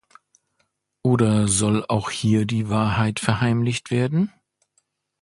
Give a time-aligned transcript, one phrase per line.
[1.03, 4.33] Oder soll auch hier die Wahrheit verheimlicht werden?